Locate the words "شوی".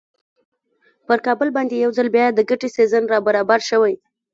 3.69-3.93